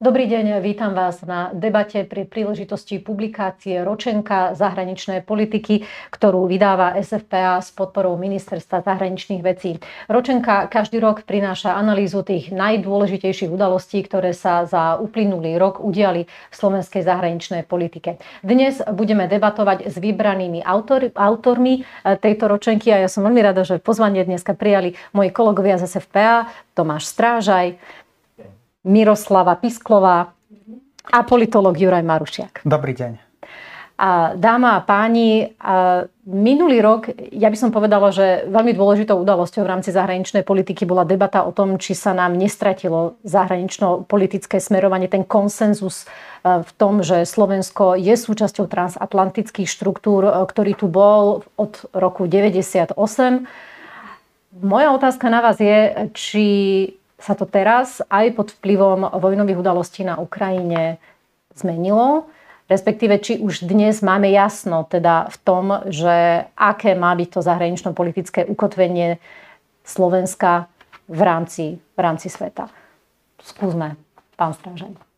[0.00, 7.60] Dobrý deň, vítam vás na debate pri príležitosti publikácie Ročenka zahraničnej politiky, ktorú vydáva SFPA
[7.60, 9.76] s podporou Ministerstva zahraničných vecí.
[10.08, 16.54] Ročenka každý rok prináša analýzu tých najdôležitejších udalostí, ktoré sa za uplynulý rok udiali v
[16.56, 18.16] slovenskej zahraničnej politike.
[18.40, 23.68] Dnes budeme debatovať s vybranými autor, autormi eh, tejto ročenky a ja som veľmi rada,
[23.68, 27.76] že pozvanie dneska prijali moji kolegovia z SFPA, Tomáš Strážaj,
[28.84, 30.32] Miroslava Pisklová
[31.10, 32.64] a politolog Juraj Marušiak.
[32.64, 33.30] Dobrý deň.
[34.00, 39.60] A dáma a páni, a minulý rok, ja by som povedala, že veľmi dôležitou udalosťou
[39.60, 45.20] v rámci zahraničnej politiky bola debata o tom, či sa nám nestratilo zahranično-politické smerovanie, ten
[45.20, 46.08] konsenzus
[46.40, 52.24] e, v tom, že Slovensko je súčasťou transatlantických štruktúr, e, ktorý tu bol od roku
[52.24, 52.96] 98.
[54.64, 56.46] Moja otázka na vás je, či
[57.20, 60.96] sa to teraz aj pod vplyvom vojnových udalostí na Ukrajine
[61.52, 62.32] zmenilo,
[62.66, 68.48] respektíve či už dnes máme jasno teda v tom, že aké má byť to zahranično-politické
[68.48, 69.20] ukotvenie
[69.84, 70.72] Slovenska
[71.10, 72.72] v rámci, v rámci sveta.
[73.42, 73.96] Skúsme,
[74.38, 75.09] pán Strážen.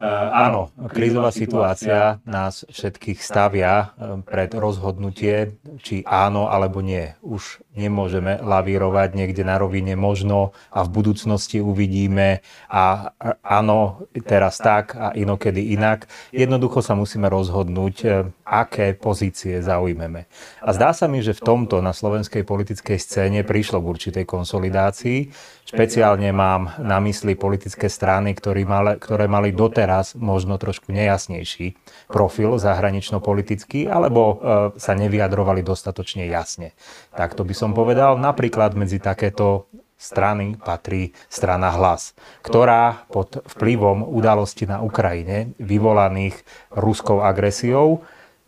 [0.00, 7.12] Eh, áno, krízová situácia nás všetkých stavia eh, pred rozhodnutie, či áno alebo nie.
[7.20, 12.40] Už nemôžeme lavírovať niekde na rovine možno a v budúcnosti uvidíme
[12.72, 13.12] a
[13.44, 16.08] áno, teraz tak a inokedy inak.
[16.32, 20.26] Jednoducho sa musíme rozhodnúť, eh, aké pozície zaujmeme.
[20.58, 25.30] A zdá sa mi, že v tomto na slovenskej politickej scéne prišlo k určitej konsolidácii.
[25.70, 31.78] Špeciálne mám na mysli politické strany, ktoré mali, ktoré mali doteraz možno trošku nejasnejší
[32.10, 34.34] profil zahranično-politický, alebo e,
[34.82, 36.74] sa nevyjadrovali dostatočne jasne.
[37.14, 38.18] Tak to by som povedal.
[38.18, 39.70] Napríklad medzi takéto
[40.00, 46.40] strany patrí strana Hlas, ktorá pod vplyvom udalosti na Ukrajine, vyvolaných
[46.72, 48.00] ruskou agresiou,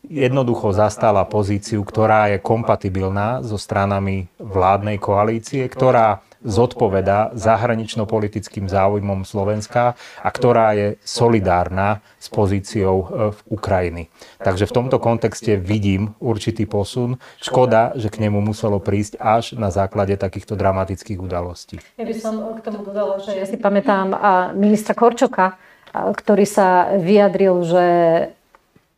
[0.07, 9.95] jednoducho zastala pozíciu, ktorá je kompatibilná so stranami vládnej koalície, ktorá zodpoveda zahranično-politickým záujmom Slovenska
[10.19, 14.03] a ktorá je solidárna s pozíciou e, v Ukrajiny.
[14.43, 17.23] Takže v tomto kontexte vidím určitý posun.
[17.39, 21.79] Škoda, že k nemu muselo prísť až na základe takýchto dramatických udalostí.
[21.95, 24.11] Ja by som k tomu dodala, že ja si pamätám
[24.59, 25.55] ministra Korčoka,
[25.95, 27.87] ktorý sa vyjadril, že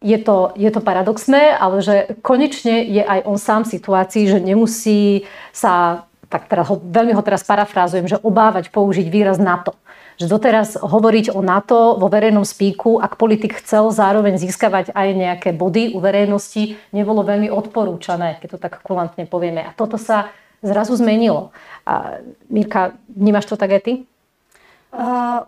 [0.04, 4.38] je to, je to paradoxné, ale že konečne je aj on sám v situácii, že
[4.44, 9.78] nemusí sa tak teraz ho, veľmi ho teraz parafrázujem, že obávať použiť výraz NATO.
[10.18, 15.50] Že doteraz hovoriť o NATO vo verejnom spíku, ak politik chcel zároveň získavať aj nejaké
[15.54, 19.62] body u verejnosti, nebolo veľmi odporúčané, keď to tak kulantne povieme.
[19.62, 21.54] A toto sa zrazu zmenilo.
[21.86, 22.18] A
[22.50, 23.92] Mirka, vnímaš to tak aj ty?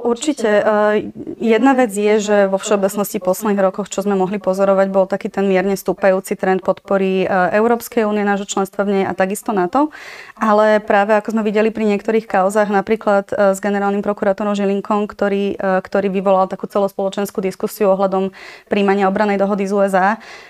[0.03, 0.59] Určite.
[1.39, 5.47] Jedna vec je, že vo všeobecnosti posledných rokoch, čo sme mohli pozorovať, bol taký ten
[5.47, 9.95] mierne stúpajúci trend podpory Európskej únie, nášho členstva v nej a takisto NATO.
[10.35, 16.11] Ale práve ako sme videli pri niektorých kauzách, napríklad s generálnym prokurátorom Žilinkom, ktorý, ktorý
[16.11, 18.35] vyvolal takú celospoločenskú diskusiu ohľadom
[18.67, 20.09] príjmania obranej dohody z USA,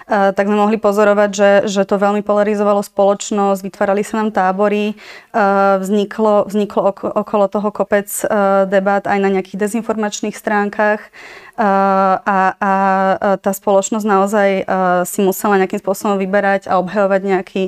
[0.09, 4.97] tak sme mohli pozorovať, že, že to veľmi polarizovalo spoločnosť, vytvárali sa nám tábory,
[5.85, 6.81] vzniklo, vzniklo
[7.13, 8.09] okolo toho kopec
[8.73, 11.11] debat debát aj na nejakých dezinformačných stránkach
[11.59, 12.73] a, a
[13.43, 14.49] tá spoločnosť naozaj
[15.11, 17.65] si musela nejakým spôsobom vyberať a obhajovať nejaký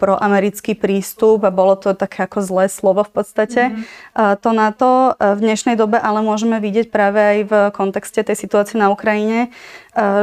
[0.00, 3.62] proamerický prístup a bolo to také ako zlé slovo v podstate.
[3.68, 4.40] Mm-hmm.
[4.40, 8.80] To na to v dnešnej dobe ale môžeme vidieť práve aj v kontexte tej situácie
[8.80, 9.52] na Ukrajine,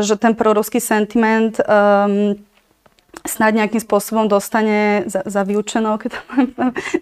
[0.01, 2.39] že ten proruský sentiment um,
[3.25, 6.21] snad nejakým spôsobom dostane za, za vyučenou, keď to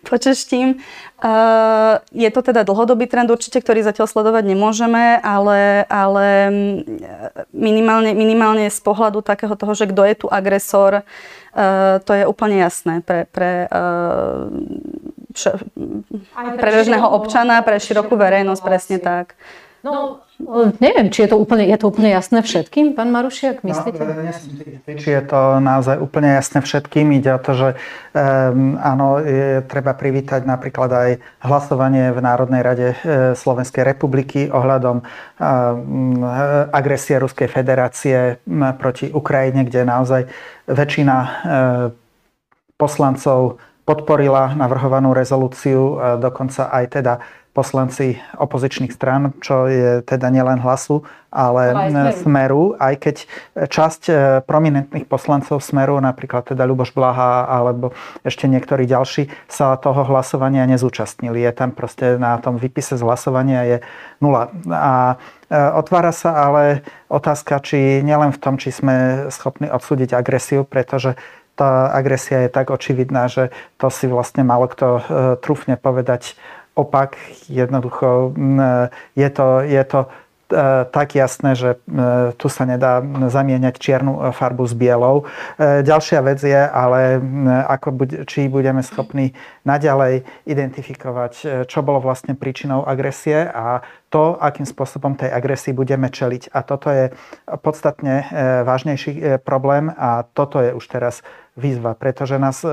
[0.08, 0.68] počeštím.
[1.16, 6.28] Uh, je to teda dlhodobý trend určite, ktorý zatiaľ sledovať nemôžeme, ale, ale
[7.56, 12.62] minimálne, minimálne z pohľadu takého toho, že kto je tu agresor, uh, to je úplne
[12.62, 14.52] jasné pre, pre, uh,
[16.36, 19.40] pre bežného občana, pre širokú verejnosť, presne tak.
[19.88, 20.25] No,
[20.84, 24.00] neviem, či je to úplne, je to úplne jasné všetkým, pán Marušiak, no, myslíte?
[24.04, 27.08] No, či je to naozaj úplne jasné všetkým.
[27.16, 27.70] Ide o to, že
[28.12, 31.10] um, áno, je treba privítať napríklad aj
[31.40, 32.96] hlasovanie v Národnej rade e,
[33.32, 36.24] Slovenskej republiky ohľadom um,
[36.76, 38.44] agresie Ruskej federácie
[38.76, 40.28] proti Ukrajine, kde naozaj
[40.68, 41.32] väčšina uh,
[42.76, 47.14] poslancov podporila navrhovanú rezolúciu, dokonca aj teda
[47.56, 52.76] poslanci opozičných strán, čo je teda nielen hlasu, ale aj smeru.
[52.76, 53.16] aj keď
[53.72, 57.96] časť e, prominentných poslancov smeru, napríklad teda Ľuboš Blaha alebo
[58.28, 61.40] ešte niektorí ďalší, sa toho hlasovania nezúčastnili.
[61.48, 63.78] Je tam proste na tom výpise z hlasovania je
[64.20, 64.52] nula.
[64.68, 65.16] A
[65.48, 71.16] e, otvára sa ale otázka, či nielen v tom, či sme schopní odsúdiť agresiu, pretože
[71.56, 73.50] tá agresia je tak očividná, že
[73.80, 75.02] to si vlastne malo kto e,
[75.40, 76.36] trúfne povedať
[76.76, 77.16] opak.
[77.48, 78.36] Jednoducho
[79.16, 80.08] je to, je to e,
[80.92, 81.78] tak jasné, že e,
[82.36, 83.00] tu sa nedá
[83.32, 85.24] zamieňať čiernu farbu s bielou.
[85.56, 87.24] E, ďalšia vec je, ale
[87.66, 87.88] ako,
[88.28, 89.32] či budeme schopní
[89.64, 93.82] naďalej identifikovať, čo bolo vlastne príčinou agresie a
[94.16, 96.56] to, akým spôsobom tej agresii budeme čeliť.
[96.56, 97.12] A toto je
[97.60, 98.24] podstatne
[98.64, 101.20] vážnejší problém a toto je už teraz
[101.60, 102.64] výzva, pretože nás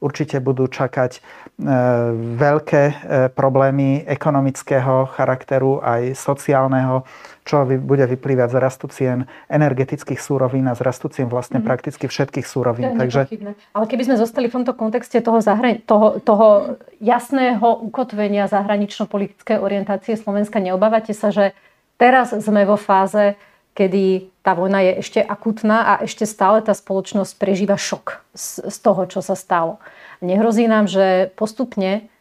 [0.00, 1.20] určite budú čakať
[1.58, 1.66] E,
[2.38, 2.94] veľké e,
[3.34, 7.02] problémy ekonomického charakteru, aj sociálneho,
[7.48, 11.68] čo bude vyplývať z rastu cien energetických súrovín a z rastu cien vlastne mm-hmm.
[11.72, 12.92] prakticky všetkých súrovín.
[12.92, 13.32] To Takže...
[13.72, 15.80] Ale keby sme zostali v tomto kontexte toho, zahra...
[15.80, 21.56] toho, toho jasného ukotvenia zahranično-politickej orientácie Slovenska, neobávate sa, že
[21.96, 23.40] teraz sme vo fáze,
[23.72, 28.76] kedy tá vojna je ešte akutná a ešte stále tá spoločnosť prežíva šok z, z
[28.84, 29.80] toho, čo sa stalo.
[30.20, 32.12] Nehrozí nám, že postupne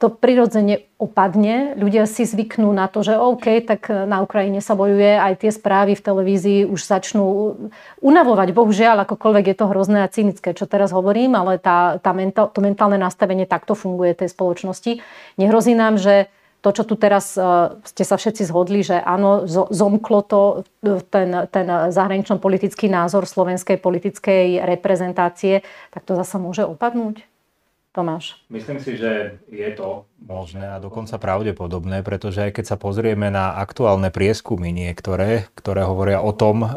[0.00, 1.76] to, prirodzene opadne.
[1.76, 5.92] Ľudia si zvyknú na to, že OK, tak na Ukrajine sa bojuje, aj tie správy
[5.92, 7.24] v televízii už začnú
[8.00, 8.56] unavovať.
[8.56, 12.64] Bohužiaľ, akokoľvek je to hrozné a cynické, čo teraz hovorím, ale tá, tá mentál, to
[12.64, 15.04] mentálne nastavenie takto funguje tej spoločnosti.
[15.36, 20.20] Nehrozí nám, že to, čo tu teraz uh, ste sa všetci zhodli, že áno, zomklo
[20.24, 20.40] to
[21.08, 27.29] ten, ten zahranično-politický názor slovenskej politickej reprezentácie, tak to zasa môže opadnúť?
[27.90, 28.38] Tomáš.
[28.46, 33.58] Myslím si, že je to možné a dokonca pravdepodobné, pretože aj keď sa pozrieme na
[33.58, 36.68] aktuálne prieskumy niektoré, ktoré hovoria o tom, e,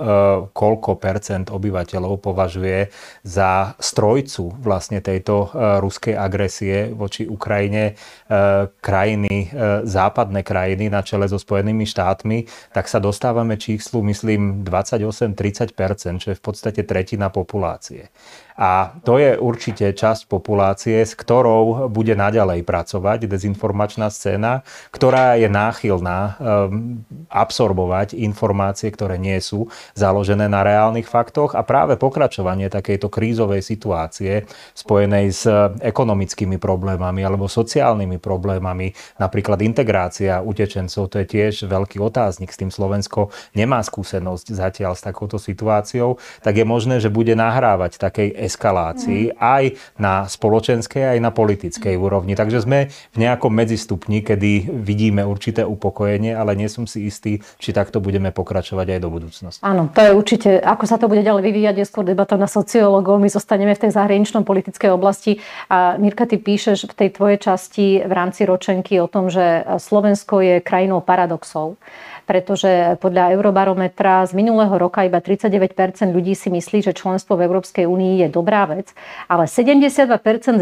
[0.50, 2.89] koľko percent obyvateľov považuje
[3.21, 9.54] za strojcu vlastne tejto e, ruskej agresie voči Ukrajine e, krajiny,
[9.86, 15.77] západné krajiny na čele so Spojenými štátmi, tak sa dostávame číslu, myslím, 28-30%,
[16.18, 18.10] čo je v podstate tretina populácie.
[18.54, 24.62] A to je určite časť populácie, s ktorou bude naďalej pracovať dezinformačná scéna,
[24.94, 27.02] ktorá je náchylná um,
[27.34, 29.68] absorbovať informácie, ktoré nie sú
[29.98, 31.58] založené na reálnych faktoch.
[31.58, 34.46] A práve pokračovanie takejto krízovej situácie
[34.78, 35.50] spojenej s
[35.82, 42.70] ekonomickými problémami alebo sociálnymi problémami, napríklad integrácia utečencov, to je tiež veľký otáznik, s tým
[42.70, 49.31] Slovensko nemá skúsenosť zatiaľ s takouto situáciou, tak je možné, že bude nahrávať takej eskalácii
[49.31, 49.36] mm.
[49.40, 49.63] aj
[49.98, 52.36] na spoločenskej, aj na politickej úrovni.
[52.36, 57.72] Takže sme v nejakom medzistupni, kedy vidíme určité upokojenie, ale nie som si istý, či
[57.72, 59.62] takto budeme pokračovať aj do budúcnosti.
[59.63, 63.18] Áno, to je určite, ako sa to bude ďalej vyvíjať, je skôr debata na sociológov.
[63.18, 65.39] My zostaneme v tej zahraničnom politickej oblasti.
[65.72, 70.44] A Mirka, ty píšeš v tej tvojej časti v rámci ročenky o tom, že Slovensko
[70.44, 71.80] je krajinou paradoxov
[72.24, 77.84] pretože podľa Eurobarometra z minulého roka iba 39% ľudí si myslí, že členstvo v Európskej
[77.84, 78.96] únii je dobrá vec,
[79.28, 80.08] ale 72%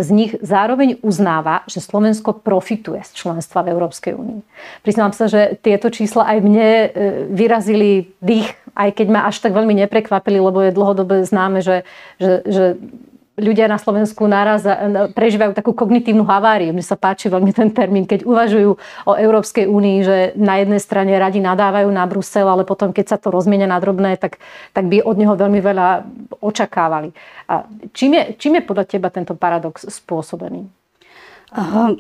[0.02, 4.42] z nich zároveň uznáva, že Slovensko profituje z členstva v Európskej únii.
[4.82, 6.88] Priznám sa, že tieto čísla aj mne e,
[7.30, 11.84] vyrazili dých, aj keď ma až tak veľmi neprekvapili, lebo je dlhodobé známe, že,
[12.18, 12.66] že, že
[13.42, 14.62] ľudia na Slovensku naraz
[15.18, 16.70] prežívajú takú kognitívnu haváriu.
[16.72, 18.78] Mne sa páči veľmi ten termín, keď uvažujú
[19.10, 23.18] o Európskej únii, že na jednej strane radi nadávajú na Brusel, ale potom, keď sa
[23.18, 24.38] to rozmienia na drobné, tak,
[24.72, 26.06] tak by od neho veľmi veľa
[26.40, 27.12] očakávali.
[27.50, 27.66] A
[27.98, 30.70] čím, je, čím je podľa teba tento paradox spôsobený?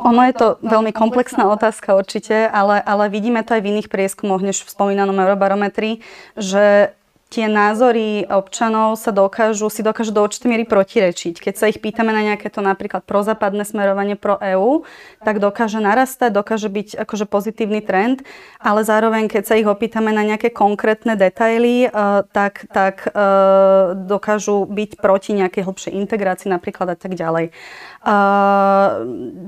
[0.08, 4.40] Ono je to veľmi komplexná otázka určite, ale, ale vidíme to aj v iných prieskumoch,
[4.40, 6.00] než v spomínanom Eurobarometri,
[6.40, 6.96] že
[7.32, 11.40] tie názory občanov sa dokážu, si dokážu do určitej miery protirečiť.
[11.40, 14.84] Keď sa ich pýtame na nejaké to napríklad prozápadné smerovanie pro EÚ,
[15.24, 18.28] tak dokáže narastať, dokáže byť akože pozitívny trend,
[18.60, 24.68] ale zároveň, keď sa ich opýtame na nejaké konkrétne detaily, uh, tak, tak uh, dokážu
[24.68, 27.56] byť proti nejakej hlbšej integrácii napríklad a tak ďalej.
[28.04, 29.48] Uh,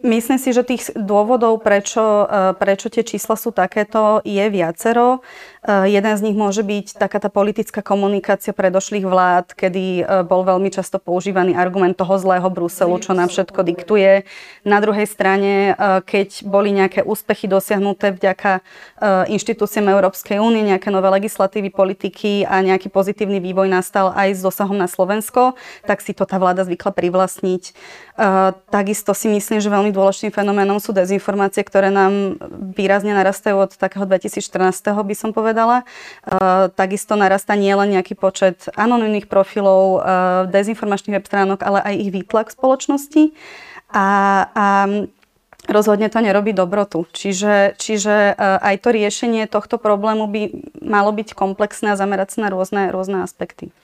[0.00, 5.20] Myslím si, že tých dôvodov, prečo, e, prečo tie čísla sú takéto, je viacero.
[5.60, 10.40] E, jeden z nich môže byť taká tá politická komunikácia predošlých vlád, kedy e, bol
[10.48, 14.24] veľmi často používaný argument toho zlého Bruselu, čo nám všetko diktuje.
[14.64, 15.72] Na druhej strane,
[16.04, 18.60] keď boli nejaké úspechy dosiahnuté vďaka
[19.32, 24.76] inštitúciám Európskej únie, nejaké nové legislatívy, politiky a nejaký pozitívny vývoj nastal aj s dosahom
[24.76, 25.56] na Slovensko,
[25.88, 27.72] tak si to tá vláda zvykla privlastniť.
[28.68, 32.36] Takisto si myslím, že veľmi dôležitým fenoménom sú dezinformácie, ktoré nám
[32.76, 34.92] výrazne narastajú od takého 2014.
[34.92, 35.49] by som povedala.
[35.50, 40.00] Uh, takisto narastá nielen nejaký počet anonimných profilov, uh,
[40.48, 43.22] dezinformačných web stránok, ale aj ich výtlak v spoločnosti.
[43.90, 44.06] A,
[44.54, 44.66] a
[45.66, 47.06] rozhodne to nerobí dobrotu.
[47.10, 50.42] Čiže, čiže uh, aj to riešenie tohto problému by
[50.82, 53.74] malo byť komplexné a zamerať sa na rôzne, rôzne aspekty.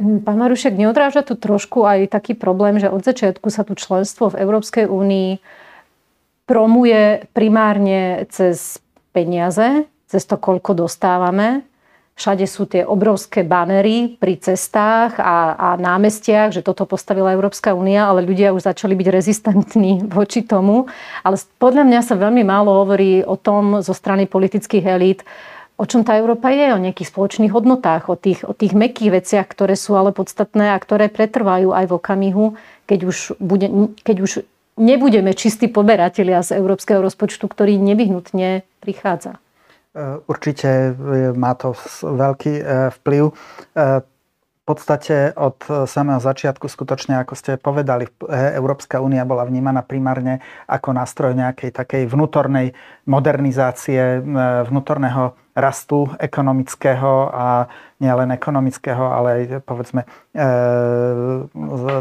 [0.00, 4.40] Pán Marušek, neodráža tu trošku aj taký problém, že od začiatku sa tu členstvo v
[4.40, 5.36] Európskej únii
[6.48, 8.80] promuje primárne cez
[9.12, 11.64] peniaze, cez to, koľko dostávame.
[12.12, 18.04] Všade sú tie obrovské banery pri cestách a, a námestiach, že toto postavila Európska únia,
[18.04, 20.92] ale ľudia už začali byť rezistentní voči tomu.
[21.24, 25.20] Ale podľa mňa sa veľmi málo hovorí o tom zo strany politických elít,
[25.80, 29.48] o čom tá Európa je, o nejakých spoločných hodnotách, o tých, o tých mekých veciach,
[29.48, 32.44] ktoré sú ale podstatné a ktoré pretrvajú aj v okamihu,
[32.84, 33.66] keď už, bude,
[34.04, 34.32] keď už
[34.78, 39.41] nebudeme čistí poberatelia z európskeho rozpočtu, ktorý nevyhnutne prichádza.
[40.24, 40.96] Určite
[41.36, 42.64] má to veľký e,
[42.96, 43.24] vplyv.
[44.62, 45.58] V podstate od
[45.90, 50.38] samého začiatku skutočne, ako ste povedali, Európska únia bola vnímaná primárne
[50.70, 52.70] ako nástroj nejakej takej vnútornej
[53.02, 54.22] modernizácie,
[54.70, 57.66] vnútorného rastu ekonomického a
[57.98, 60.06] nielen ekonomického, ale aj povedzme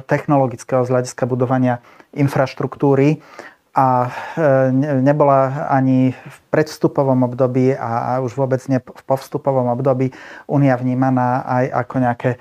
[0.06, 1.82] technologického z hľadiska budovania
[2.14, 3.26] infraštruktúry
[3.72, 10.12] a e, nebola ani v predvstupovom období a už vôbec nie v povstupovom období
[10.52, 12.32] Únia vnímaná aj ako nejaké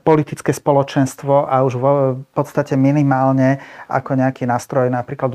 [0.00, 1.86] politické spoločenstvo a už v
[2.32, 5.28] podstate minimálne ako nejaký nástroj napríklad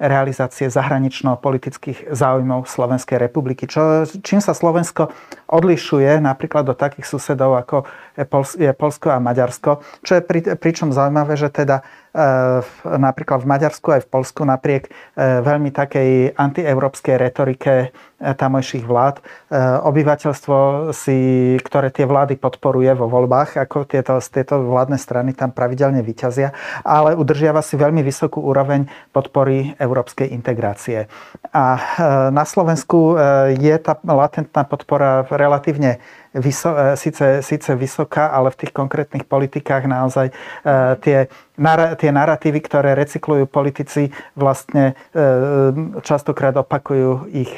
[0.00, 3.68] realizácie zahranično-politických záujmov Slovenskej republiky.
[3.68, 5.12] Čo, čím sa Slovensko
[5.52, 7.84] odlišuje napríklad do takých susedov ako
[8.56, 12.03] je Polsko a Maďarsko, čo je pri, pričom zaujímavé, že teda e,
[12.86, 14.90] napríklad v Maďarsku aj v Polsku napriek e,
[15.42, 17.90] veľmi takej antieurópskej retorike
[18.32, 19.20] tamojších vlád.
[19.20, 19.22] E,
[19.84, 20.56] obyvateľstvo
[20.96, 21.18] si,
[21.60, 27.12] ktoré tie vlády podporuje vo voľbách, ako tieto, tieto vládne strany tam pravidelne vyťazia, ale
[27.12, 31.12] udržiava si veľmi vysokú úroveň podpory európskej integrácie.
[31.52, 31.80] A e,
[32.32, 36.00] na Slovensku e, je tá latentná podpora relatívne
[36.34, 40.32] vyso, e, síce, síce vysoká, ale v tých konkrétnych politikách naozaj e,
[41.00, 41.18] tie,
[41.98, 45.22] tie narratívy, ktoré recyklujú politici, vlastne e,
[46.02, 47.52] častokrát opakujú ich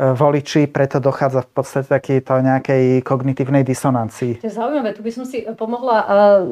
[0.00, 4.40] voliči, preto dochádza v podstate takýto nejakej kognitívnej disonancii.
[4.40, 5.98] To je zaujímavé, tu by som si pomohla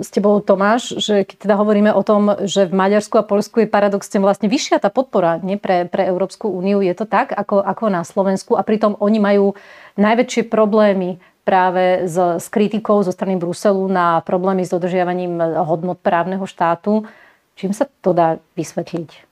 [0.05, 3.73] s tebou Tomáš, že keď teda hovoríme o tom, že v Maďarsku a Polsku je
[3.73, 7.85] paradoxne vlastne vyššia tá podpora nie, pre, pre Európsku úniu, je to tak ako, ako
[7.89, 9.57] na Slovensku a pritom oni majú
[9.97, 11.17] najväčšie problémy
[11.49, 17.09] práve s, s kritikou zo strany Bruselu na problémy s dodržiavaním hodnot právneho štátu.
[17.57, 19.28] Čím sa to dá vysvetliť?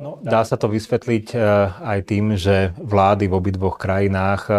[0.00, 1.44] No, dá sa to vysvetliť eh,
[1.84, 4.56] aj tým, že vlády v obidvoch krajinách eh,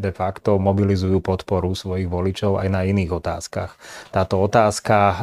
[0.00, 3.72] de facto mobilizujú podporu svojich voličov aj na iných otázkach.
[4.12, 5.16] Táto otázka eh,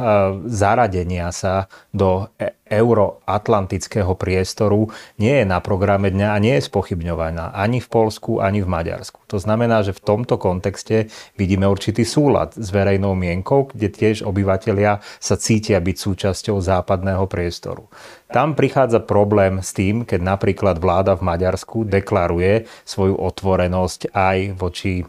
[0.50, 2.26] zaradenia sa do
[2.70, 8.64] euroatlantického priestoru nie je na programe dňa a nie je spochybňovaná ani v Polsku, ani
[8.64, 9.20] v Maďarsku.
[9.28, 15.04] To znamená, že v tomto kontexte vidíme určitý súlad s verejnou mienkou, kde tiež obyvateľia
[15.20, 17.88] sa cítia byť súčasťou západného priestoru.
[18.28, 25.00] Tam prichádza problém s tým, keď napríklad vláda v Maďarsku deklaruje svoju otvorenosť aj voči
[25.00, 25.04] e,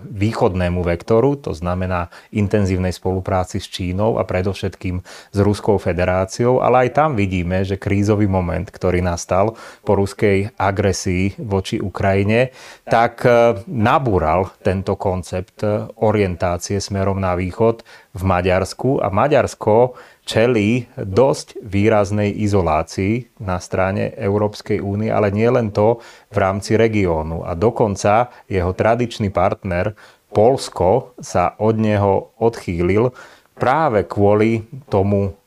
[0.00, 6.96] východnému vektoru, to znamená intenzívnej spolupráci s Čínou a predovšetkým s Ruskou federáciou, ale aj
[6.96, 12.54] tam tam vidíme, že krízový moment, ktorý nastal po ruskej agresii voči Ukrajine,
[12.86, 17.82] tak e, nabúral tento koncept e, orientácie smerom na východ
[18.14, 25.74] v Maďarsku a Maďarsko čelí dosť výraznej izolácii na strane Európskej únie, ale nie len
[25.74, 25.98] to
[26.30, 27.42] v rámci regiónu.
[27.42, 29.98] A dokonca jeho tradičný partner
[30.30, 33.10] Polsko sa od neho odchýlil
[33.58, 35.41] práve kvôli tomu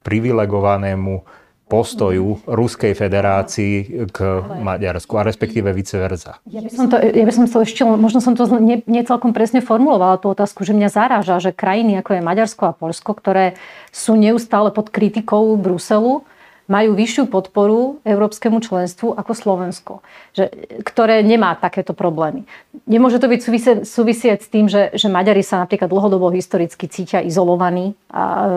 [0.00, 1.22] privilegovanému
[1.70, 6.42] postoju Ruskej federácii k Maďarsku a respektíve vice versa.
[6.50, 9.30] Ja by som to, ja by som to ešte, možno som to nie, nie celkom
[9.30, 13.54] presne formulovala tú otázku, že mňa zaráža, že krajiny ako je Maďarsko a Polsko, ktoré
[13.94, 16.26] sú neustále pod kritikou Bruselu,
[16.70, 19.92] majú vyššiu podporu európskemu členstvu ako Slovensko,
[20.30, 20.54] že,
[20.86, 22.46] ktoré nemá takéto problémy.
[22.86, 23.40] Nemôže to byť
[23.82, 27.98] súvisieť s tým, že, že Maďari sa napríklad dlhodobo historicky cítia izolovaní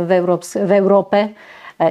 [0.05, 1.29] v, Európs- v Európe e,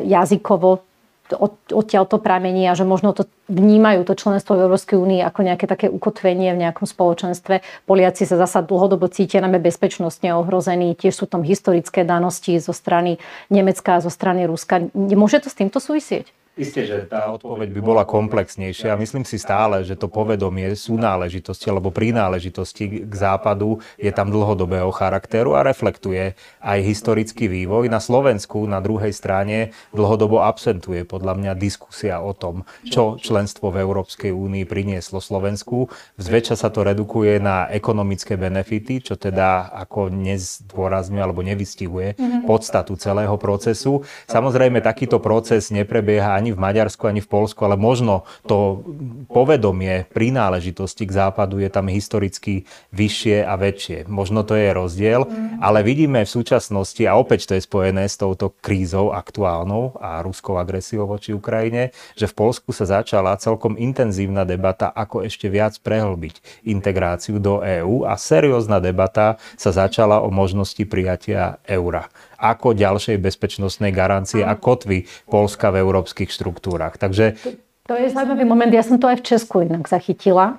[0.06, 0.91] jazykovo,
[1.36, 5.40] od, odtiaľ to pramení a že možno to vnímajú to členstvo v Európskej únii ako
[5.46, 7.62] nejaké také ukotvenie v nejakom spoločenstve.
[7.88, 13.22] Poliaci sa zasa dlhodobo cítia najmä bezpečnostne ohrození, tiež sú tam historické danosti zo strany
[13.48, 14.90] Nemecka a zo strany Ruska.
[14.92, 16.41] Nemôže to s týmto súvisieť?
[16.52, 19.00] Isté, že tá odpoveď by bola komplexnejšia.
[19.00, 25.56] Myslím si stále, že to povedomie súnáležitosti alebo prináležitosti k západu je tam dlhodobého charakteru
[25.56, 27.88] a reflektuje aj historický vývoj.
[27.88, 33.80] Na Slovensku na druhej strane dlhodobo absentuje podľa mňa diskusia o tom, čo členstvo v
[33.80, 35.88] Európskej únii prinieslo Slovensku.
[36.20, 42.44] Zväčša sa to redukuje na ekonomické benefity, čo teda ako nezdôrazňuje alebo nevystihuje mhm.
[42.44, 44.04] podstatu celého procesu.
[44.28, 48.82] Samozrejme, takýto proces neprebieha ani v Maďarsku, ani v Polsku, ale možno to
[49.30, 54.10] povedomie prináležitosti k západu je tam historicky vyššie a väčšie.
[54.10, 55.62] Možno to je rozdiel, mm.
[55.62, 60.58] ale vidíme v súčasnosti, a opäť to je spojené s touto krízou aktuálnou a ruskou
[60.58, 66.66] agresiou voči Ukrajine, že v Polsku sa začala celkom intenzívna debata, ako ešte viac prehlbiť
[66.66, 72.10] integráciu do EÚ a seriózna debata sa začala o možnosti prijatia eura
[72.42, 76.98] ako ďalšej bezpečnostnej garancie a kotvy Polska v európskych štruktúrach.
[76.98, 77.38] Takže...
[77.38, 77.50] To,
[77.86, 78.74] to je zaujímavý moment.
[78.74, 80.58] Ja som to aj v Česku inak zachytila.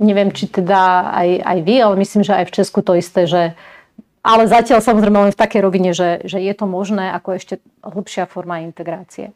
[0.00, 3.52] Neviem, či teda aj, aj vy, ale myslím, že aj v Česku to isté, že
[4.22, 8.28] ale zatiaľ samozrejme len v takej rovine, že, že je to možné ako ešte hlbšia
[8.28, 9.32] forma integrácie.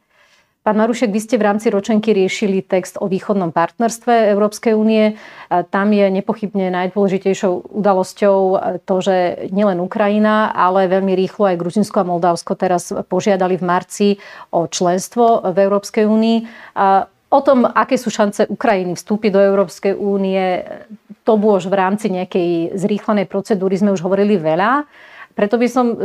[0.63, 5.19] Pán Marušek, vy ste v rámci ročenky riešili text o východnom partnerstve Európskej únie.
[5.51, 8.39] Tam je nepochybne najdôležitejšou udalosťou
[8.87, 14.09] to, že nielen Ukrajina, ale veľmi rýchlo aj Gruzinsko a Moldavsko teraz požiadali v marci
[14.55, 16.39] o členstvo v Európskej únii.
[17.35, 20.63] O tom, aké sú šance Ukrajiny vstúpiť do Európskej únie,
[21.27, 24.87] to bolo už v rámci nejakej zrýchlenej procedúry, sme už hovorili veľa.
[25.33, 25.97] Preto by som, e,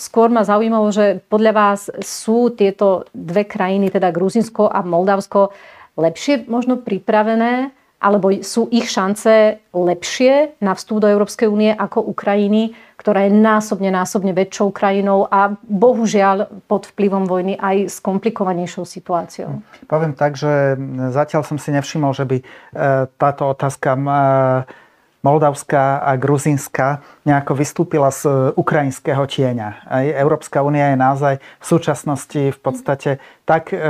[0.00, 5.52] skôr ma zaujímalo, že podľa vás sú tieto dve krajiny, teda Gruzinsko a Moldavsko,
[6.00, 12.72] lepšie možno pripravené, alebo sú ich šance lepšie na vstup do Európskej únie ako Ukrajiny,
[12.96, 19.60] ktorá je násobne, násobne väčšou krajinou a bohužiaľ pod vplyvom vojny aj s komplikovanejšou situáciou.
[19.84, 20.80] Poviem tak, že
[21.12, 22.44] zatiaľ som si nevšimol, že by e,
[23.20, 24.00] táto otázka
[25.20, 29.68] Moldavska a Gruzinska nejako vystúpila z e, ukrajinského tieňa.
[29.84, 33.82] Aj Európska únia je naozaj v súčasnosti v podstate tak e, e,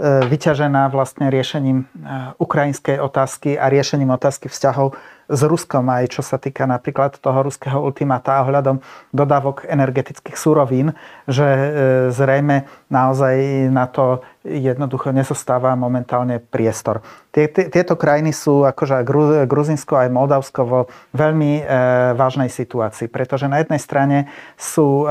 [0.00, 1.90] vyťažená vlastne riešením
[2.38, 4.94] ukrajinskej otázky a riešením otázky vzťahov
[5.28, 8.80] s Ruskom, aj čo sa týka napríklad toho ruského ultimáta ohľadom
[9.12, 10.96] dodávok energetických súrovín,
[11.28, 11.60] že e,
[12.08, 17.04] zrejme naozaj na to jednoducho nezostáva momentálne priestor.
[17.34, 19.04] Tieto krajiny sú, akože
[19.44, 20.80] Gruzinsko aj Moldavsko, vo
[21.12, 21.62] veľmi e,
[22.16, 24.18] vážnej situácii, pretože na jednej strane
[24.56, 25.06] sú, e,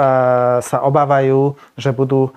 [0.66, 2.34] sa obávajú, že budú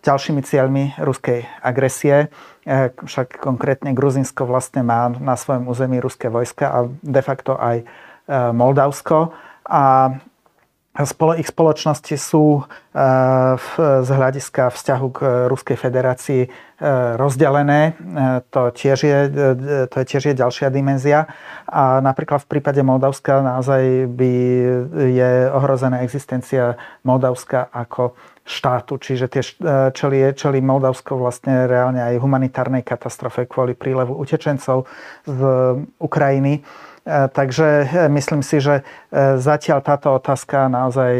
[0.00, 2.32] ďalšími cieľmi ruskej agresie
[2.68, 7.80] E, však konkrétne Gruzinsko vlastne má na svojom území ruské vojska a de facto aj
[7.80, 7.84] e,
[8.52, 9.32] Moldavsko.
[9.64, 10.12] A
[11.38, 12.62] ich spoločnosti sú e,
[13.78, 16.42] z hľadiska vzťahu k Ruskej federácii
[17.18, 17.98] rozdelené.
[18.54, 19.18] To, tiež je,
[19.90, 21.26] to je tiež je ďalšia dimenzia.
[21.66, 24.32] A napríklad v prípade Moldavska naozaj by
[25.10, 28.14] je ohrozená existencia Moldavska ako
[28.48, 34.88] štátu, čiže tie e, čeli, čeli Moldavsko vlastne reálne aj humanitárnej katastrofe kvôli prílevu utečencov
[35.28, 35.40] z
[36.00, 36.64] Ukrajiny.
[37.08, 41.14] E, takže e, myslím si, že e, zatiaľ táto otázka naozaj,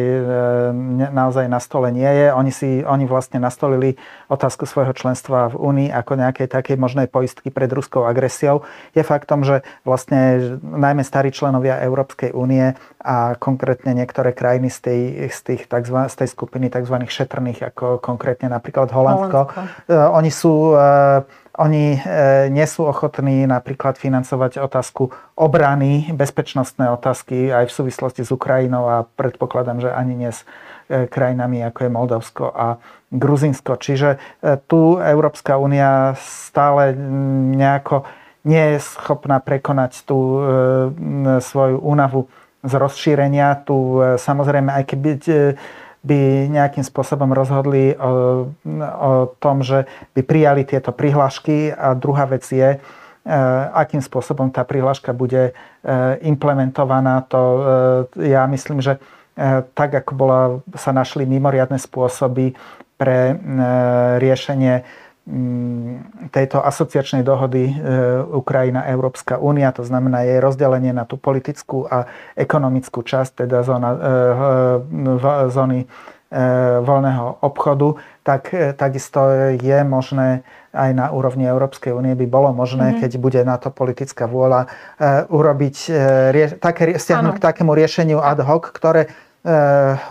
[1.08, 2.28] naozaj na stole nie je.
[2.28, 3.96] Oni, si, oni vlastne nastolili
[4.28, 8.68] otázku svojho členstva v Únii ako nejakej takej možnej poistky pred ruskou agresiou.
[8.92, 15.00] Je faktom, že vlastne najmä starí členovia Európskej únie a konkrétne niektoré krajiny z tej,
[15.32, 17.00] z tých tzv, z tej skupiny tzv.
[17.08, 20.12] šetrných, ako konkrétne napríklad Holandsko, Holandsko.
[20.12, 20.76] oni sú
[21.58, 22.00] oni e,
[22.54, 29.02] nie sú ochotní napríklad financovať otázku obrany, bezpečnostné otázky aj v súvislosti s Ukrajinou a
[29.18, 30.46] predpokladám, že ani nie s
[30.86, 32.78] e, krajinami ako je Moldavsko a
[33.10, 33.74] Gruzinsko.
[33.74, 34.18] Čiže e,
[34.70, 36.94] tu Európska únia stále
[37.58, 38.06] nejako
[38.46, 40.40] nie je schopná prekonať tú
[41.42, 42.30] svoju únavu
[42.64, 43.60] z rozšírenia.
[43.66, 43.76] Tu
[44.16, 45.10] samozrejme, aj keby
[46.04, 48.46] by nejakým spôsobom rozhodli o,
[48.78, 52.78] o tom, že by prijali tieto prihlášky a druhá vec je, e,
[53.74, 55.52] akým spôsobom tá prihláška bude e,
[56.22, 57.26] implementovaná.
[57.30, 57.40] To
[58.18, 59.02] ja myslím, že
[59.78, 60.40] tak ako bola,
[60.74, 62.58] sa našli mimoriadne spôsoby
[62.98, 63.38] pre
[64.18, 64.82] riešenie
[66.32, 67.68] tejto asociačnej dohody
[68.32, 73.90] Ukrajina Európska únia, to znamená jej rozdelenie na tú politickú a ekonomickú časť, teda zóna,
[75.52, 75.84] zóny
[76.84, 80.44] voľného obchodu, tak takisto je možné
[80.76, 83.00] aj na úrovni Európskej únie by bolo možné, mm-hmm.
[83.00, 84.68] keď bude na to politická vôľa,
[85.32, 85.76] urobiť,
[86.32, 89.08] rie, také, stiahnuť k takému riešeniu ad hoc, ktoré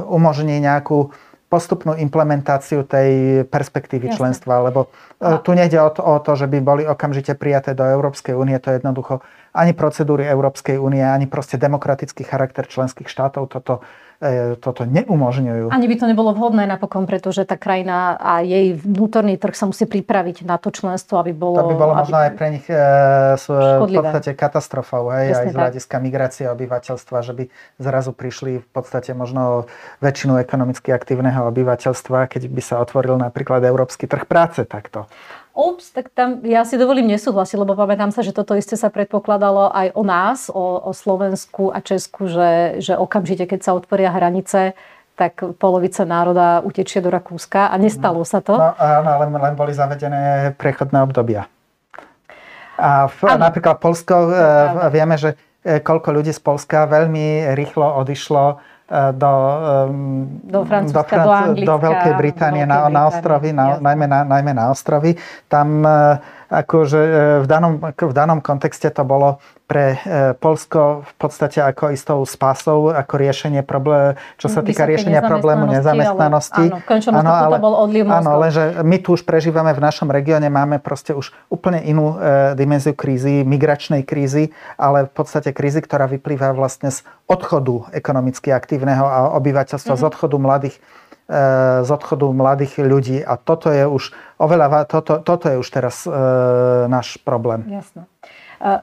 [0.02, 1.14] umožní nejakú
[1.48, 4.18] postupnú implementáciu tej perspektívy Jasne.
[4.20, 7.88] členstva, lebo uh, tu nejde o to, o to, že by boli okamžite prijaté do
[7.88, 9.24] Európskej únie, to je jednoducho
[9.58, 13.82] ani procedúry Európskej únie, ani proste demokratický charakter členských štátov toto
[14.18, 15.70] E, toto neumožňujú.
[15.70, 19.86] Ani by to nebolo vhodné napokon, pretože tá krajina a jej vnútorný trh sa musí
[19.86, 21.62] pripraviť na to členstvo, aby bolo...
[21.62, 22.82] To by bolo možno aj pre nich e,
[23.38, 27.44] v podstate katastrofou, hej, aj z hľadiska migrácie obyvateľstva, že by
[27.78, 29.70] zrazu prišli v podstate možno
[30.02, 35.06] väčšinu ekonomicky aktívneho obyvateľstva, keď by sa otvoril napríklad európsky trh práce takto.
[35.58, 39.74] Ups, tak tam ja si dovolím nesúhlasiť, lebo pamätám sa, že toto isté sa predpokladalo
[39.74, 44.78] aj o nás, o, o Slovensku a Česku, že, že okamžite, keď sa otvoria hranice,
[45.18, 48.54] tak polovica národa utečie do Rakúska a nestalo sa to.
[48.54, 51.50] No áno, ale len boli zavedené prechodné obdobia.
[52.78, 55.34] A v, napríklad Polsko, e, vieme, že
[55.66, 59.34] e, koľko ľudí z Polska veľmi rýchlo odišlo do,
[60.44, 64.24] do, do, Franc- do, Anglicka, do Veľkej Británie, Veľkej na, na ostrovy, na, najmä, na,
[64.24, 65.16] najmä na ostrovy.
[65.52, 67.00] Tam e, akože
[67.44, 70.00] v danom, v danom kontexte to bolo pre
[70.40, 76.72] Polsko v podstate ako istou spásou, ako riešenie problém, čo sa týka riešenia problému nezamestnanosti.
[76.72, 80.08] Ale, áno, áno, ale, to bol odliv Áno, lenže my tu už prežívame v našom
[80.08, 85.84] regióne, máme proste už úplne inú e, dimenziu krízy, migračnej krízy, ale v podstate krízy,
[85.84, 90.08] ktorá vyplýva vlastne z odchodu ekonomicky aktívneho a obyvateľstva, mm-hmm.
[90.08, 90.82] z odchodu mladých e,
[91.84, 96.12] z odchodu mladých ľudí a toto je už oveľa, toto, toto je už teraz e,
[96.88, 97.68] náš problém.
[97.68, 98.08] Jasné.
[98.64, 98.80] E,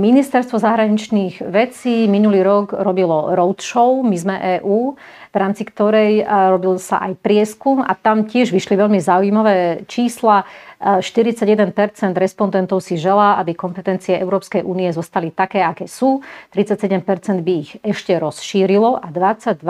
[0.00, 7.04] Ministerstvo zahraničných vecí minulý rok robilo roadshow, my sme EÚ, v rámci ktorej robil sa
[7.04, 10.48] aj prieskum a tam tiež vyšli veľmi zaujímavé čísla.
[10.80, 11.76] 41%
[12.16, 16.24] respondentov si želá, aby kompetencie Európskej únie zostali také, aké sú.
[16.56, 19.60] 37% by ich ešte rozšírilo a 22%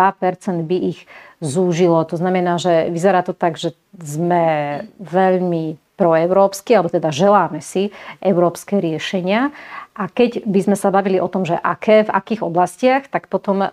[0.70, 1.02] by ich
[1.44, 2.00] zúžilo.
[2.08, 8.82] To znamená, že vyzerá to tak, že sme veľmi proeurópsky, alebo teda želáme si európske
[8.82, 9.54] riešenia.
[9.94, 13.62] A keď by sme sa bavili o tom, že aké, v akých oblastiach, tak potom
[13.62, 13.68] e,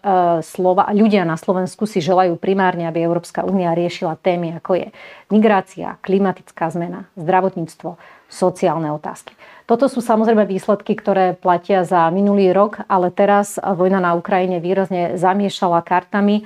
[0.45, 4.87] slova, ľudia na Slovensku si želajú primárne, aby Európska únia riešila témy, ako je
[5.33, 7.97] migrácia, klimatická zmena, zdravotníctvo,
[8.29, 9.33] sociálne otázky.
[9.65, 15.17] Toto sú samozrejme výsledky, ktoré platia za minulý rok, ale teraz vojna na Ukrajine výrazne
[15.17, 16.45] zamiešala kartami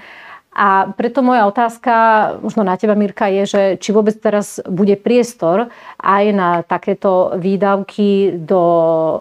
[0.56, 1.94] a preto moja otázka,
[2.40, 5.68] možno na teba Mirka, je, že či vôbec teraz bude priestor
[6.00, 9.18] aj na takéto výdavky do e,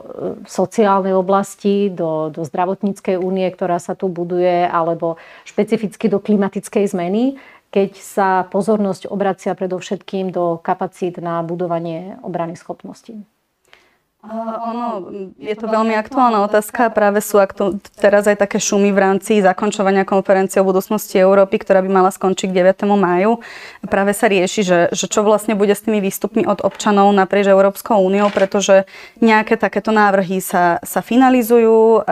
[0.47, 7.35] sociálnej oblasti, do, do zdravotníckej únie, ktorá sa tu buduje, alebo špecificky do klimatickej zmeny,
[7.75, 13.27] keď sa pozornosť obracia predovšetkým do kapacít na budovanie obrany schopností.
[14.25, 16.89] Ono, je to veľmi aktuálna otázka.
[16.89, 21.85] Práve sú aktu- teraz aj také šumy v rámci zakončovania konferencie o budúcnosti Európy, ktorá
[21.85, 22.89] by mala skončiť k 9.
[22.89, 23.45] máju.
[23.85, 28.01] Práve sa rieši, že, že čo vlastne bude s tými výstupmi od občanov naprieč Európskou
[28.01, 28.89] úniou, pretože
[29.21, 32.09] nejaké takéto návrhy sa, sa finalizujú.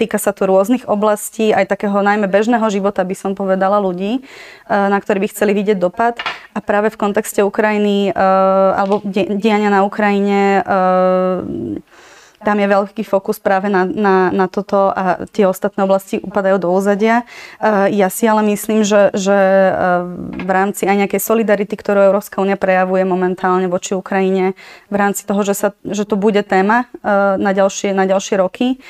[0.00, 4.24] Týka sa tu rôznych oblastí, aj takého najmä bežného života, by som povedala, ľudí,
[4.72, 6.16] na ktorý by chceli vidieť dopad.
[6.56, 8.16] A práve v kontexte Ukrajiny
[8.72, 10.64] alebo diania na Ukrajine
[12.40, 16.72] tam je veľký fokus práve na, na, na toto a tie ostatné oblasti upadajú do
[16.72, 17.28] úzadia.
[17.60, 22.40] Ehm, ja si ale myslím, že, že ehm, v rámci aj nejakej solidarity, ktorú Európska
[22.40, 24.56] únia prejavuje momentálne voči Ukrajine,
[24.88, 26.88] v rámci toho, že, sa, že to bude téma
[27.36, 28.80] na ďalšie, na ďalšie roky,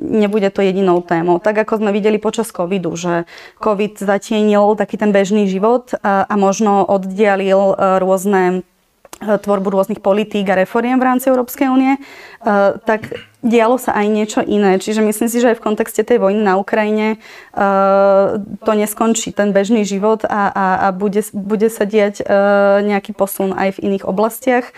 [0.00, 1.40] nebude to jedinou témou.
[1.40, 3.26] Tak ako sme videli počas covidu, že
[3.58, 8.62] covid zatienil taký ten bežný život a, a možno oddialil rôzne
[9.22, 14.40] tvorbu rôznych politík a reforiem v rámci Európskej únie, eh, tak dialo sa aj niečo
[14.40, 14.80] iné.
[14.80, 19.54] Čiže myslím si, že aj v kontexte tej vojny na Ukrajine eh, to neskončí, ten
[19.54, 22.26] bežný život a, a, a bude, bude sa diať
[22.84, 24.70] nejaký posun aj v iných oblastiach.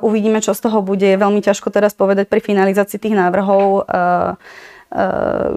[0.00, 1.04] Uvidíme, čo z toho bude.
[1.04, 3.86] Je veľmi ťažko teraz povedať pri finalizácii tých návrhov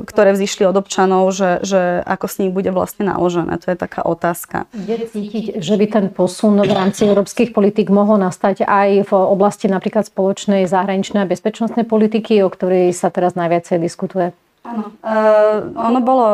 [0.09, 3.61] ktoré vzýšli od občanov, že, že ako s nich bude vlastne naložené.
[3.61, 4.65] To je taká otázka.
[4.73, 9.69] Je cítiť, že by ten posun v rámci európskych politik mohol nastať aj v oblasti
[9.69, 14.33] napríklad spoločnej zahraničnej a bezpečnostnej politiky, o ktorej sa teraz najviacej diskutuje?
[14.65, 14.89] Áno.
[15.05, 16.27] Uh, ono bolo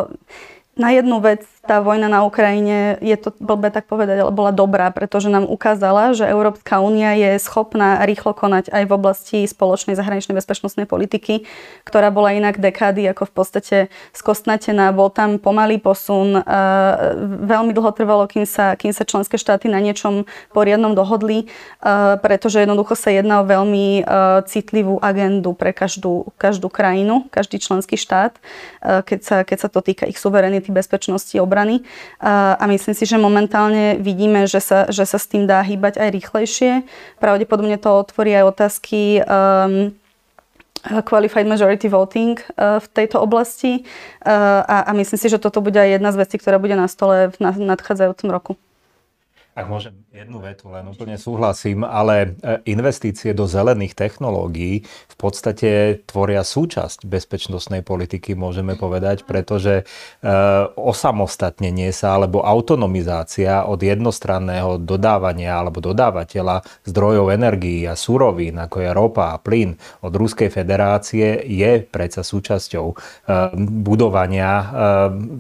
[0.74, 4.92] na jednu vec tá vojna na Ukrajine, je to blbé tak povedať, ale bola dobrá,
[4.92, 10.36] pretože nám ukázala, že Európska únia je schopná rýchlo konať aj v oblasti spoločnej zahraničnej
[10.36, 11.48] bezpečnostnej politiky,
[11.88, 13.78] ktorá bola inak dekády ako v podstate
[14.12, 14.92] skostnatená.
[14.92, 16.44] Bol tam pomalý posun,
[17.48, 21.48] veľmi dlho trvalo, kým sa, kým sa členské štáty na niečom poriadnom dohodli,
[22.20, 24.04] pretože jednoducho sa jedná o veľmi
[24.52, 28.36] citlivú agendu pre každú, každú krajinu, každý členský štát,
[28.84, 31.82] keď sa, keď sa to týka ich suverenity, bezpečnosti, obrany.
[32.22, 36.10] A myslím si, že momentálne vidíme, že sa, že sa s tým dá hýbať aj
[36.14, 36.72] rýchlejšie.
[37.18, 39.92] Pravdepodobne to otvorí aj otázky um,
[41.08, 43.88] qualified majority voting uh, v tejto oblasti
[44.28, 46.92] uh, a, a myslím si, že toto bude aj jedna z vecí, ktorá bude na
[46.92, 48.54] stole v nadchádzajúcom roku.
[49.54, 56.02] Ak môžem jednu vetu, len úplne súhlasím, ale e, investície do zelených technológií v podstate
[56.10, 60.34] tvoria súčasť bezpečnostnej politiky, môžeme povedať, pretože e,
[60.74, 68.90] osamostatnenie sa alebo autonomizácia od jednostranného dodávania alebo dodávateľa zdrojov energií a surovín, ako je
[68.90, 72.96] ropa a plyn od Ruskej federácie, je predsa súčasťou e,
[73.86, 74.66] budovania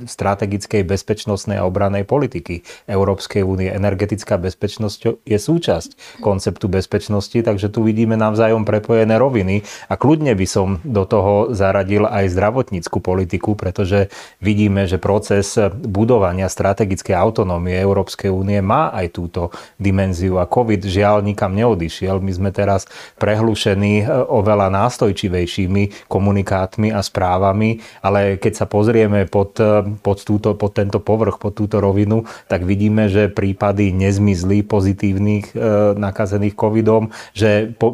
[0.05, 7.71] strategickej bezpečnostnej a obranej politiky Európskej únie, energetickej energetická bezpečnosť je súčasť konceptu bezpečnosti, takže
[7.71, 13.55] tu vidíme navzájom prepojené roviny a kľudne by som do toho zaradil aj zdravotníckú politiku,
[13.55, 14.11] pretože
[14.43, 21.23] vidíme, že proces budovania strategickej autonómie Európskej únie má aj túto dimenziu a COVID žiaľ
[21.23, 22.19] nikam neodišiel.
[22.19, 22.91] My sme teraz
[23.23, 29.55] prehlušení oveľa nástojčivejšími komunikátmi a správami, ale keď sa pozrieme pod,
[30.03, 35.57] pod, túto, pod tento povrch, pod túto rovinu, tak vidíme, že prípady nezmizli pozitívnych e,
[35.95, 37.93] nakazených covidom, že po,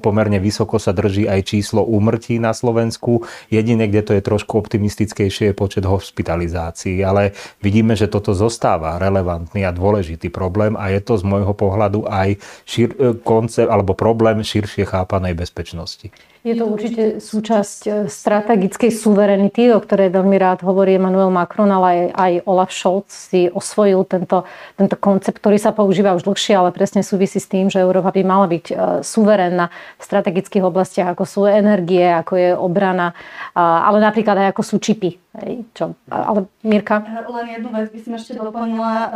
[0.00, 3.22] pomerne vysoko sa drží aj číslo úmrtí na Slovensku.
[3.52, 9.62] Jedine, kde to je trošku optimistickejšie, je počet hospitalizácií, ale vidíme, že toto zostáva relevantný
[9.68, 14.40] a dôležitý problém a je to z môjho pohľadu aj šir, e, koncept alebo problém
[14.40, 16.10] širšie chápanej bezpečnosti.
[16.44, 21.88] Je to určite súčasť e, strategickej suverenity, o ktorej veľmi rád hovorí Emmanuel Macron, ale
[21.88, 24.44] aj, aj Olaf Scholz si osvojil tento,
[24.76, 28.20] tento koncept, ktorý sa používa už dlhšie, ale presne súvisí s tým, že Európa by
[28.28, 33.16] mala byť e, suverénna v strategických oblastiach, ako sú energie, ako je obrana,
[33.56, 35.98] ale napríklad aj ako sú čipy Hej, čo?
[36.06, 37.02] Ale Mirka?
[37.02, 39.08] Len jednu vec by som ešte doplnila e,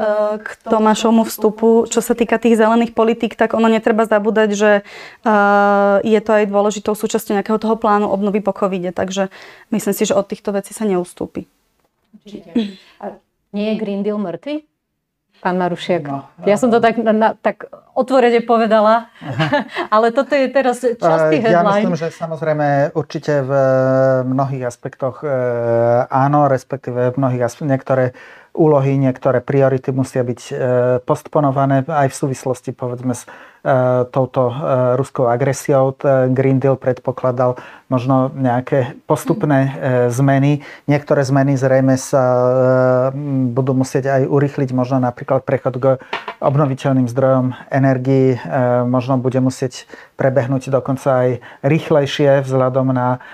[0.43, 1.87] k Tomášovmu vstupu.
[1.87, 5.33] Čo sa týka tých zelených politík, tak ono netreba zabúdať, že e,
[6.03, 8.91] je to aj dôležitou súčasťou nejakého toho plánu obnovy po covide.
[8.91, 9.31] Takže
[9.71, 11.47] myslím si, že od týchto vecí sa neustúpi.
[12.19, 12.51] Určite.
[12.99, 13.15] A
[13.55, 14.67] nie je Green Deal mŕtvy?
[15.39, 19.11] Pán Marušiak, no, ja som to tak, na, tak otvorene povedala,
[19.95, 21.63] ale toto je teraz častý headline.
[21.63, 23.53] Ja myslím, že samozrejme určite v
[24.27, 25.31] mnohých aspektoch e,
[26.11, 28.05] áno, respektíve v mnohých aspektoch niektoré
[28.59, 30.53] úlohy, niektoré priority musia byť e,
[31.07, 33.31] postponované aj v súvislosti povedzme s e,
[34.11, 34.55] touto e,
[34.99, 35.95] ruskou agresiou.
[36.35, 37.55] Green Deal predpokladal
[37.87, 39.73] možno nejaké postupné
[40.13, 40.67] zmeny.
[40.91, 42.23] Niektoré zmeny zrejme sa
[43.55, 45.85] budú musieť aj urychliť, možno napríklad prechod k
[46.43, 48.37] obnoviteľným zdrojom energii,
[48.85, 49.89] možno bude musieť
[50.21, 51.29] prebehnúť dokonca aj
[51.65, 53.25] rýchlejšie vzhľadom na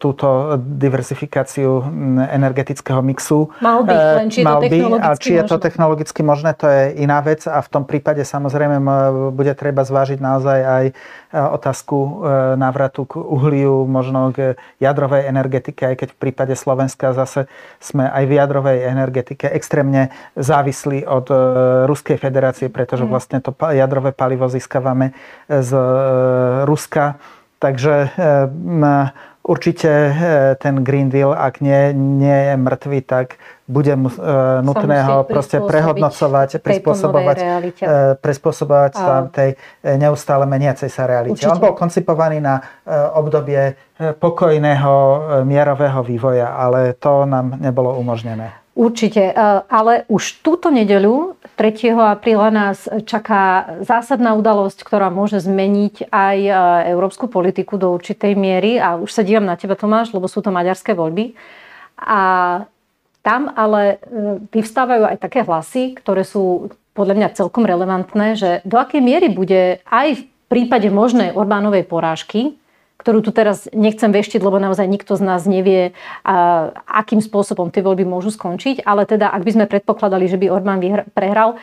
[0.00, 1.84] túto diversifikáciu
[2.32, 3.52] energetického mixu.
[3.60, 6.50] Mal by, e, len či je Mal to technologicky by, či je to technologicky možné,
[6.56, 8.80] to je iná vec a v tom prípade samozrejme
[9.36, 10.92] bude treba zvážiť naozaj aj e,
[11.36, 11.96] otázku
[12.56, 17.46] návratu k uhliu, možno k jadrovej energetike, aj keď v prípade Slovenska zase
[17.78, 21.26] sme aj v jadrovej energetike extrémne závislí od
[21.84, 23.10] Ruskej federácie, pretože mm.
[23.10, 25.12] vlastne to jadrové palivo získavame
[25.48, 25.70] z
[26.64, 27.20] Ruska.
[27.58, 28.12] Takže
[29.44, 30.12] Určite e,
[30.56, 33.36] ten Green Deal, ak nie, nie je mŕtvý, tak
[33.68, 34.16] bude mu, e,
[34.64, 37.92] nutné ho proste prehodnocovať, prispôsobovať, e,
[38.24, 41.36] prispôsobovať sa tej neustále meniacej sa realite.
[41.36, 41.52] Určite.
[41.52, 44.92] On bol koncipovaný na e, obdobie pokojného
[45.44, 48.63] mierového vývoja, ale to nám nebolo umožnené.
[48.74, 49.34] Určite, e,
[49.70, 51.94] ale už túto nedeľu, 3.
[51.94, 56.50] apríla, nás čaká zásadná udalosť, ktorá môže zmeniť aj e,
[56.90, 58.82] európsku politiku do určitej miery.
[58.82, 61.38] A už sa dívam na teba, Tomáš, lebo sú to maďarské voľby.
[61.94, 62.22] A
[63.22, 68.74] tam ale e, vyvstávajú aj také hlasy, ktoré sú podľa mňa celkom relevantné, že do
[68.74, 72.58] akej miery bude aj v prípade možnej Orbánovej porážky
[72.98, 75.92] ktorú tu teraz nechcem veštiť, lebo naozaj nikto z nás nevie,
[76.88, 78.86] akým spôsobom tie voľby môžu skončiť.
[78.86, 81.60] Ale teda, ak by sme predpokladali, že by Orbán vyhr- prehral,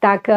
[0.00, 0.32] tak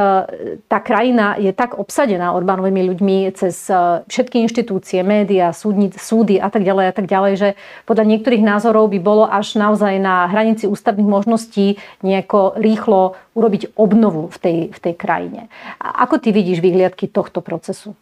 [0.68, 3.72] tá krajina je tak obsadená Orbánovými ľuďmi cez
[4.12, 7.50] všetky inštitúcie, médiá, súdni, súdy a tak ďalej a tak ďalej, že
[7.88, 14.28] podľa niektorých názorov by bolo až naozaj na hranici ústavných možností nejako rýchlo urobiť obnovu
[14.36, 15.48] v tej, v tej krajine.
[15.80, 17.96] A ako ty vidíš vyhliadky tohto procesu?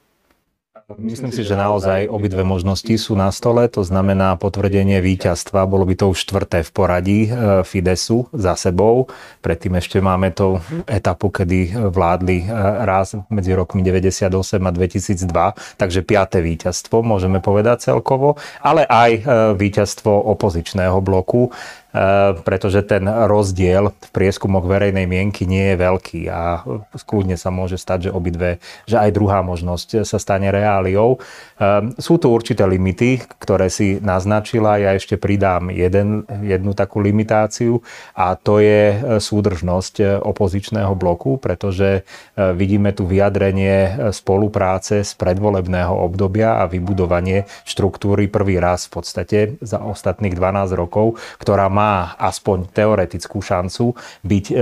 [0.98, 5.70] Myslím si, že naozaj obidve možnosti sú na stole, to znamená potvrdenie víťazstva.
[5.70, 9.08] Bolo by to už štvrté v poradí e, Fidesu za sebou.
[9.40, 12.46] Predtým ešte máme tú etapu, kedy vládli e,
[12.84, 14.28] raz medzi rokmi 98
[14.62, 19.22] a 2002, takže piaté víťazstvo môžeme povedať celkovo, ale aj e,
[19.56, 21.54] víťazstvo opozičného bloku.
[21.92, 26.64] Eh, pretože ten rozdiel v prieskumoch verejnej mienky nie je veľký a
[26.96, 31.20] skľudne sa môže stať, že obidve, že aj druhá možnosť sa stane reáliou.
[31.60, 37.84] Eh, sú tu určité limity, ktoré si naznačila, ja ešte pridám jeden, jednu takú limitáciu
[38.16, 46.64] a to je eh, súdržnosť opozičného bloku, pretože vidíme tu vyjadrenie spolupráce z predvolebného obdobia
[46.64, 52.70] a vybudovanie štruktúry prvý raz v podstate za ostatných 12 rokov, ktorá má má aspoň
[52.70, 54.56] teoretickú šancu byť e,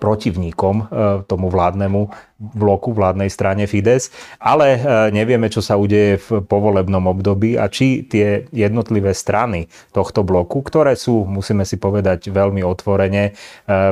[0.00, 0.84] protivníkom e,
[1.28, 2.08] tomu vládnemu
[2.42, 4.10] bloku, vládnej strane Fides,
[4.42, 4.78] ale e,
[5.14, 10.98] nevieme, čo sa udeje v povolebnom období a či tie jednotlivé strany tohto bloku, ktoré
[10.98, 13.32] sú, musíme si povedať veľmi otvorene, e,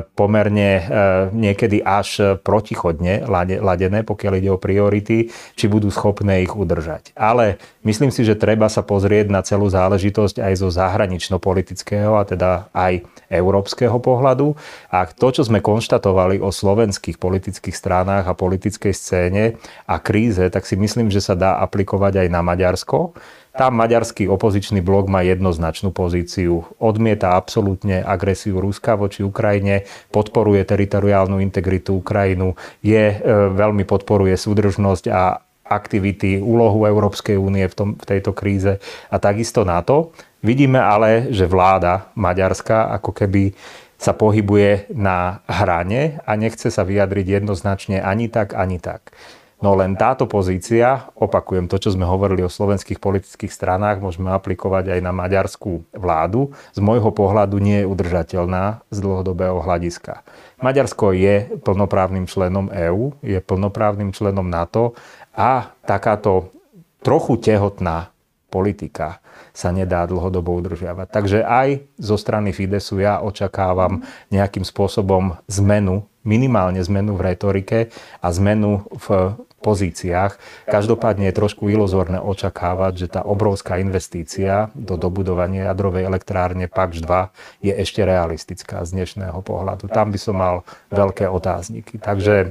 [0.02, 0.82] pomerne
[1.30, 3.24] niekedy až protichodne
[3.62, 7.14] ladené, pokiaľ ide o priority, či budú schopné ich udržať.
[7.14, 12.50] Ale myslím si, že treba sa pozrieť na celú záležitosť aj zo zahranično-politického a teda
[12.74, 14.58] aj európskeho pohľadu.
[14.90, 20.64] A to, čo sme konštatovali o slovenských politických stranách a politickej scéne a kríze, tak
[20.64, 23.12] si myslím, že sa dá aplikovať aj na Maďarsko.
[23.50, 26.64] Tam maďarský opozičný blok má jednoznačnú pozíciu.
[26.80, 33.16] Odmieta absolútne agresiu Ruska voči Ukrajine, podporuje teritoriálnu integritu Ukrajinu, je, e,
[33.52, 39.62] veľmi podporuje súdržnosť a aktivity, úlohu Európskej únie v, tom, v tejto kríze a takisto
[39.62, 40.10] NATO.
[40.40, 43.52] Vidíme ale, že vláda Maďarska ako keby
[44.00, 49.12] sa pohybuje na hrane a nechce sa vyjadriť jednoznačne ani tak, ani tak.
[49.60, 54.96] No len táto pozícia, opakujem to, čo sme hovorili o slovenských politických stranách, môžeme aplikovať
[54.96, 60.24] aj na maďarskú vládu, z môjho pohľadu nie je udržateľná z dlhodobého hľadiska.
[60.64, 64.96] Maďarsko je plnoprávnym členom EÚ, je plnoprávnym členom NATO
[65.36, 66.48] a takáto
[67.04, 68.16] trochu tehotná
[68.50, 69.22] politika
[69.54, 71.06] sa nedá dlhodobo udržiavať.
[71.08, 74.02] Takže aj zo strany Fidesu ja očakávam
[74.34, 77.78] nejakým spôsobom zmenu, minimálne zmenu v retorike
[78.20, 80.40] a zmenu v pozíciách.
[80.66, 87.68] Každopádne je trošku iluzórne očakávať, že tá obrovská investícia do dobudovania jadrovej elektrárne PAX 2
[87.68, 89.92] je ešte realistická z dnešného pohľadu.
[89.92, 92.00] Tam by som mal veľké otázniky.
[92.00, 92.46] Takže e,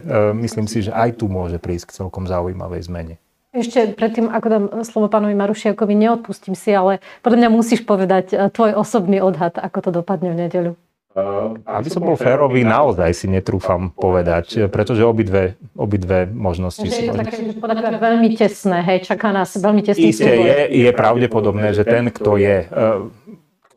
[0.46, 3.16] myslím si, že aj tu môže prísť k celkom zaujímavej zmene.
[3.50, 8.36] Ešte predtým, ako dám slovo pánovi Marušiakovi, neodpustím si, ale podľa mňa musíš povedať e,
[8.54, 10.74] tvoj osobný odhad, ako to dopadne v nedeľu.
[11.10, 17.02] Uh, aby som bol férový, naozaj si netrúfam povedať, pretože obidve, obidve možnosti sú.
[17.02, 20.92] Je to také, že podľa veľmi tesné, hej, čaká nás veľmi tesný Isté, je, je
[20.94, 23.10] pravdepodobné, že ten, kto je uh,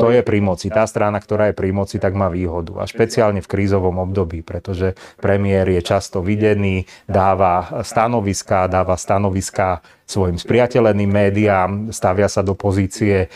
[0.02, 0.66] kto je pri moci.
[0.66, 2.82] Tá strana, ktorá je pri moci, tak má výhodu.
[2.82, 10.42] A špeciálne v krízovom období, pretože premiér je často videný, dáva stanoviska, dáva stanoviska svojim
[10.42, 13.28] spriateľeným médiám, stavia sa do pozície e,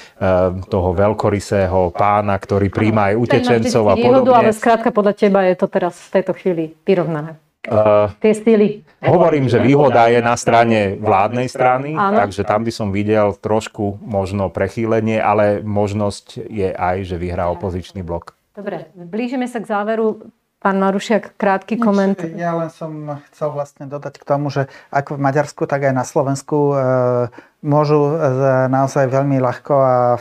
[0.67, 4.27] toho veľkorysého pána, ktorý príjma aj utečencov a podobne.
[4.27, 7.46] Výhodu, ale skrátka podľa teba je to teraz v tejto chvíli vyrovnané.
[7.67, 8.87] Uh, tie stýly.
[9.03, 12.17] Hovorím, že výhoda je na strane vládnej strany, Áno.
[12.17, 18.01] takže tam by som videl trošku možno prechýlenie, ale možnosť je aj, že vyhrá opozičný
[18.01, 18.35] blok.
[18.57, 20.33] Dobre, blížime sa k záveru.
[20.57, 22.17] Pán Marušiak, krátky koment.
[22.35, 26.03] Ja len som chcel vlastne dodať k tomu, že ako v Maďarsku, tak aj na
[26.03, 26.77] Slovensku e,
[27.67, 28.31] môžu e,
[28.71, 30.19] naozaj veľmi ľahko a e,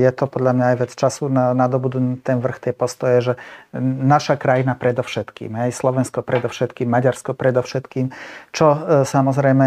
[0.00, 3.32] je to podľa mňa aj vec času na, nadobudnúť ten vrch tej postoje, že
[3.76, 8.08] naša krajina predovšetkým, aj Slovensko predovšetkým, Maďarsko predovšetkým,
[8.56, 9.66] čo e, samozrejme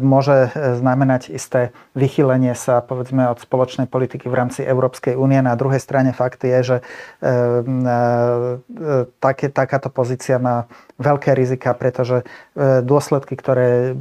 [0.00, 5.44] môže znamenať isté vychylenie sa povedzme od spoločnej politiky v rámci Európskej únie.
[5.44, 6.76] Na druhej strane fakt je, že
[9.20, 12.24] také, takáto pozícia má veľké rizika, pretože
[12.84, 13.96] dôsledky, ktoré,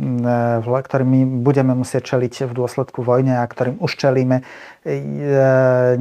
[0.64, 4.44] ktoré my budeme musieť čeliť v dôsledku vojne a ktorým už čelíme,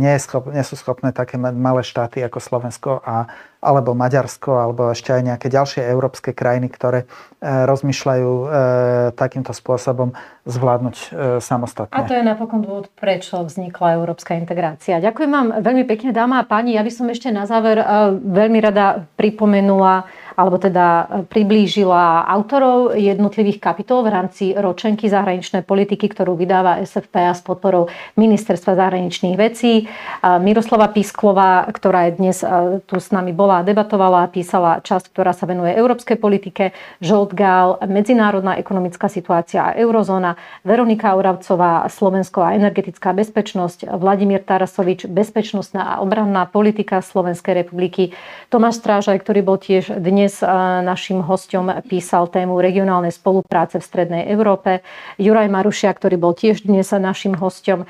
[0.00, 3.28] nie, je schop, nie sú schopné také malé štáty ako Slovensko a,
[3.60, 7.04] alebo Maďarsko alebo ešte aj nejaké ďalšie európske krajiny, ktoré
[7.44, 8.32] rozmýšľajú
[9.20, 10.16] takýmto spôsobom
[10.48, 10.96] zvládnuť
[11.44, 11.92] samostatne.
[11.92, 14.96] A to je napokon dôvod, prečo vznikla európska integrácia.
[14.96, 16.80] Ďakujem vám veľmi pekne, dáma a páni.
[16.80, 17.84] Ja by som ešte na záver
[18.16, 20.08] veľmi rada pripomenula
[20.40, 27.36] alebo teda e, priblížila autorov jednotlivých kapitol v rámci ročenky zahraničnej politiky, ktorú vydáva SFPA
[27.36, 29.84] s podporou Ministerstva zahraničných vecí.
[30.24, 35.36] Miroslava Písklová, ktorá je dnes e, tu s nami bola a debatovala, písala časť, ktorá
[35.36, 36.72] sa venuje európskej politike,
[37.04, 45.04] Žolt Gál, medzinárodná ekonomická situácia a eurozóna, Veronika Auravcová, Slovensko a energetická bezpečnosť, Vladimír Tarasovič,
[45.10, 48.16] bezpečnostná a obranná politika Slovenskej republiky,
[48.48, 50.46] Tomáš Strážaj, ktorý bol tiež dnes dnes
[50.86, 54.78] našim hostom písal tému regionálnej spolupráce v Strednej Európe.
[55.18, 57.82] Juraj Marušia, ktorý bol tiež dnes našim hostom,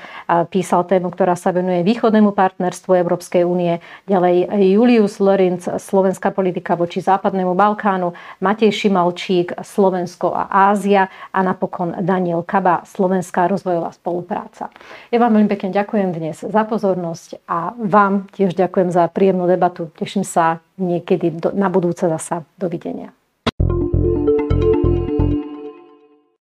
[0.49, 3.77] písal tému, ktorá sa venuje východnému partnerstvu Európskej únie.
[4.09, 11.93] Ďalej Julius Lorenz, slovenská politika voči západnému Balkánu, Matej Šimalčík, Slovensko a Ázia a napokon
[12.01, 14.73] Daniel Kaba, slovenská rozvojová spolupráca.
[15.13, 19.93] Ja vám veľmi pekne ďakujem dnes za pozornosť a vám tiež ďakujem za príjemnú debatu.
[19.93, 22.41] Teším sa niekedy do, na budúce zasa.
[22.57, 23.13] Dovidenia.